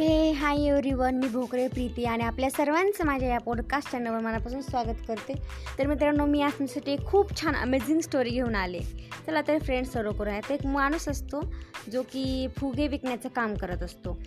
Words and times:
हे 0.00 0.32
hi 0.32 0.58
everyone 0.58 1.14
मी 1.14 1.28
भोकरे 1.28 1.68
प्रीती 1.68 2.04
आणि 2.04 2.24
आपल्या 2.24 2.50
सर्वांचं 2.50 3.04
माझ्या 3.04 3.28
या 3.28 3.38
पॉडकास्ट 3.38 3.92
चॅनलवर 3.92 4.20
मनापासून 4.20 4.60
स्वागत 4.60 4.96
करते. 5.08 5.32
तर 5.78 5.86
मित्रांनो 5.86 6.26
मी 6.26 6.42
आज 6.42 6.52
तुमच्यासाठी 6.52 6.92
एक 6.92 7.04
खूप 7.06 7.40
छान 7.40 7.54
अमेझिंग 7.54 8.00
स्टोरी 8.00 8.30
घेऊन 8.30 8.54
आले. 8.54 8.80
चला 9.26 9.40
तर 9.48 9.58
फ्रेंड्स 9.58 9.92
सर्व 9.92 10.12
करूया 10.12 10.40
तर 10.40 10.54
एक 10.54 10.66
माणूस 10.66 11.08
असतो 11.08 11.54
जो 11.92 12.02
की 12.02 12.48
फुगे 12.58 12.88
विकण्याचं 12.88 13.28
काम 13.28 13.54
करत 13.54 13.82
असतो. 13.82 14.22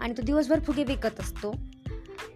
आणि 0.00 0.12
तो 0.12 0.22
दिवसभर 0.22 0.60
फुगे 0.60 0.84
विकत 0.84 1.20
असतो. 1.20 1.54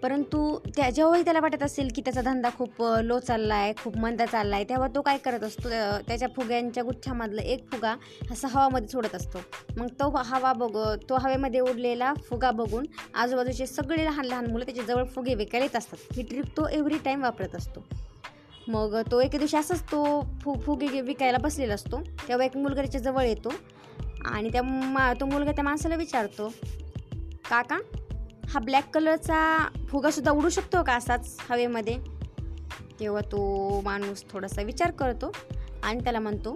परंतु 0.03 0.59
त्या 0.77 0.89
जेव्हाही 0.91 1.25
त्याला 1.25 1.41
वाटत 1.41 1.63
असेल 1.63 1.89
की 1.97 2.03
त्याचा 2.03 2.21
धंदा 2.21 2.49
खूप 2.51 2.83
लो 3.05 3.19
चालला 3.19 3.55
आहे 3.55 3.73
खूप 3.83 3.97
मंदा 3.99 4.27
चालला 4.27 4.57
आहे 4.57 4.65
तेव्हा 4.69 4.89
तो 4.95 5.01
काय 5.03 5.19
करत 5.25 5.45
असतो 5.45 5.69
त्याच्या 6.09 6.29
फुग्यांच्या 6.37 6.83
गुच्छामधलं 6.83 7.43
एक 7.43 7.71
फुगा 7.73 7.95
असा 8.33 8.49
हवामध्ये 8.49 8.89
सोडत 8.89 9.15
असतो. 9.15 9.39
मग 9.79 9.87
तो 10.01 10.09
हवा 10.17 10.53
बघ 10.53 10.77
तो 11.09 11.17
हवेमध्ये 11.17 11.61
उडलेला 11.61 12.13
फुगा 12.29 12.51
बघून 12.51 12.87
आजूबाजूचे 13.15 13.67
सगळे 13.67 14.05
लहान 14.05 14.25
लहान 14.25 14.51
मुलं 14.51 14.65
त्याच्याजवळ 14.65 15.05
फुगे 15.05 15.35
विकायला 15.35 15.65
येत 15.65 15.77
असतात. 15.77 15.99
ही 16.17 16.23
ट्रिक 16.23 16.57
तो 16.57 16.69
एव्हरी 16.69 16.99
टाईम 17.05 17.23
वापरत 17.23 17.57
असतो. 17.57 17.85
मग 18.69 19.01
तो 19.11 19.21
एके 19.21 19.39
दिवशी 19.39 19.57
असंच 19.57 19.83
तो 19.83 20.05
फु 20.43 20.55
फुगे 20.67 21.01
विकायला 21.01 21.39
बसलेला 21.39 21.75
असतो. 21.75 22.01
तेव्हा 22.29 22.47
एक 22.47 22.57
मुलगा 22.57 22.81
त्याच्याजवळ 22.81 23.25
येतो 23.25 23.53
आणि 24.27 24.49
त्या 24.53 24.63
मा 24.63 25.13
तो 25.21 25.27
मुलगा 25.27 25.53
त्या 25.53 25.65
माणसाला 25.65 25.97
विचारतो 25.97 26.53
काका 27.51 27.79
हा 28.53 28.61
ब्लॅक 28.61 28.95
कलरचा 28.95 29.69
फुगासुद्धा 29.89 30.31
उडू 30.31 30.49
शकतो 30.49 30.83
का 30.83 30.95
असाच 30.95 31.37
हवेमध्ये? 31.51 31.99
तेव्हा 33.01 33.21
तो 33.21 33.81
माणूस 33.81 34.25
थोडासा 34.31 34.63
विचार 34.63 34.91
करतो. 34.91 35.33
आणि 35.83 36.01
त्याला 36.05 36.21
म्हणतो 36.21 36.55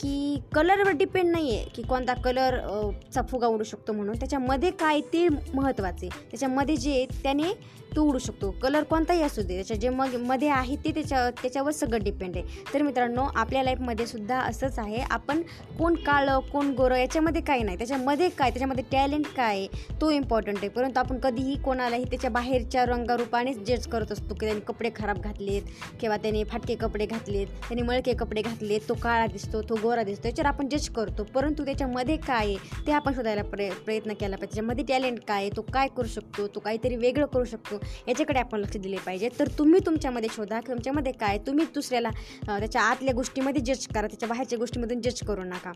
की 0.00 0.40
कलरवर 0.54 0.92
डिपेंड 0.96 1.30
नाही 1.30 1.56
आहे 1.56 1.68
की 1.74 1.82
कोणता 1.82 2.14
कलरचा 2.24 3.22
फुगा 3.30 3.46
उडू 3.46 3.64
शकतो 3.64 3.92
म्हणून. 3.92 4.16
त्याच्यामध्ये 4.18 4.70
काय 4.70 5.00
ते 5.12 5.26
महत्त्वाचे 5.54 6.08
त्याच्यामध्ये 6.08 6.76
जे 6.76 6.90
आहे 6.92 7.22
त्याने 7.22 7.52
तो 7.96 8.02
उडू 8.08 8.18
शकतो. 8.18 8.50
कलर 8.62 8.82
कोणताही 8.90 9.22
असू 9.22 9.42
दे 9.42 9.54
त्याच्या 9.54 9.76
जे 9.76 9.88
मग 9.88 10.14
मध्ये 10.26 10.48
आहे 10.48 10.76
ते 10.84 10.90
त्याच्या 10.94 11.28
त्याच्यावर 11.42 11.72
सगळं 11.72 12.04
डिपेंड 12.04 12.36
आहे. 12.36 12.62
तर 12.74 12.82
मित्रांनो 12.82 13.22
आपल्या 13.34 13.62
लाईफमध्ये 13.62 14.06
सुद्धा 14.06 14.38
असंच 14.40 14.78
आहे. 14.78 15.00
आपण 15.10 15.42
कोण 15.78 15.94
काळं 16.06 16.38
कोण 16.52 16.70
गोरं 16.76 16.96
याच्यामध्ये 16.96 17.42
काही 17.42 17.62
नाही. 17.62 17.78
त्याच्यामध्ये 17.78 18.28
काय 18.28 18.50
त्याच्यामध्ये 18.50 18.84
टॅलेंट 18.92 19.26
काय 19.36 19.58
आहे 19.58 19.96
तो 20.00 20.10
इम्पॉर्टंट 20.10 20.58
आहे. 20.58 20.68
परंतु 20.68 21.00
आपण 21.00 21.18
कधीही 21.22 21.56
कोणालाही 21.62 22.04
त्याच्या 22.04 22.30
बाहेरच्या 22.30 22.84
रंगारूपानेच 22.86 23.58
जज 23.68 23.86
करत 23.86 24.12
असतो 24.12 24.34
की 24.34 24.46
त्याने 24.46 24.60
कपडे 24.68 24.90
खराब 24.96 25.20
घातलेत 25.20 25.62
किंवा 26.00 26.16
त्याने 26.16 26.44
फाटके 26.44 26.74
कपडे 26.74 27.06
घातलेत 27.06 27.46
त्याने 27.68 27.82
मळके 27.82 28.14
कपडे 28.14 28.42
घातले 28.60 28.78
तो 28.88 28.94
काळा 29.02 29.26
दिसतो 29.26 29.60
तो 29.68 29.74
गोरा 29.82 30.02
दिसतो 30.04 30.28
याच्यावर 30.28 30.48
आपण 30.48 30.68
जज 30.68 30.88
करतो. 30.94 31.24
परंतु 31.34 31.64
त्याच्यामध्ये 31.64 32.16
काय 32.16 32.46
आहे 32.46 32.84
ते 32.86 32.92
आपण 32.92 33.14
शोधायला 33.14 33.42
प्रय 33.42 33.70
प्रयत्न 33.84 34.12
केला 34.12 34.36
पाहिजे. 34.36 34.46
त्याच्यामध्ये 34.46 34.84
टॅलेंट 34.88 35.18
काय 35.28 35.40
आहे 35.40 35.50
तो 35.56 35.62
काय 35.72 35.88
करू 35.96 36.08
शकतो 36.08 36.46
तो 36.54 36.60
काहीतरी 36.60 36.96
वेगळं 36.96 37.26
करू 37.26 37.44
शकतो 37.44 37.80
याच्याकडे 38.08 38.38
आपण 38.38 38.60
लक्ष 38.60 38.76
दिले 38.76 38.96
पाहिजे. 39.06 39.28
तर 39.38 39.48
तुम्ही 39.58 39.80
तुमच्यामध्ये 39.86 40.30
शोधा 40.32 40.60
की 40.60 40.72
तुमच्यामध्ये 40.72 41.12
काय 41.12 41.38
तुम्ही 41.46 41.66
दुसऱ्याला 41.74 42.10
त्याच्या 42.46 42.82
आतल्या 42.82 43.14
गोष्टीमध्ये 43.14 43.62
जज 43.64 43.86
करा 43.94 44.06
त्याच्या 44.06 44.28
बाहेरच्या 44.28 44.58
गोष्टीमधून 44.58 45.00
जज 45.00 45.22
करू 45.28 45.44
नका. 45.44 45.72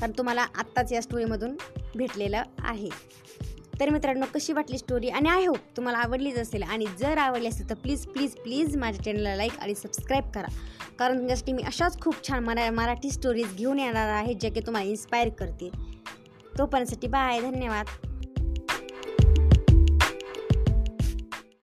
कारण 0.00 0.12
तुम्हाला 0.18 0.46
आत्ताच 0.58 0.92
या 0.92 1.02
स्टोरीमधून 1.02 1.56
भेटलेलं 1.96 2.42
आहे. 2.60 2.88
तर 3.80 3.90
मित्रांनो 3.90 4.26
कशी 4.34 4.52
वाटली 4.52 4.78
स्टोरी 4.78 5.08
आणि 5.08 5.28
आय 5.28 5.46
होप 5.46 5.58
तुम्हाला 5.76 5.98
आवडलीच 5.98 6.36
असेल. 6.38 6.62
आणि 6.62 6.86
जर 7.00 7.18
आवडली 7.18 7.48
असेल 7.48 7.68
तर 7.70 7.74
प्लीज 7.74 8.04
प्लीज 8.06 8.34
प्लीज 8.34 8.76
माझ्या 8.76 9.04
चॅनलला 9.04 9.34
लाईक 9.36 9.58
आणि 9.58 9.74
सबस्क्राईब 9.74 10.30
करा. 10.34 10.48
कारण 10.98 11.18
तुमच्यासाठी 11.18 11.52
मी 11.52 11.62
अशाच 11.62 12.00
खूप 12.00 12.28
छान 12.28 12.44
मरा 12.44 12.70
मराठी 12.70 13.10
स्टोरीज 13.10 13.56
घेऊन 13.56 13.78
येणार 13.78 14.08
आहे 14.08 14.34
ज्या 14.34 14.52
की 14.52 14.60
तुम्हाला 14.60 14.88
इन्स्पायर 14.88 15.28
करतील. 15.28 15.70
तोपर्यंतसाठी 16.58 17.06
बाय 17.06 17.40
धन्यवाद. 17.40 17.86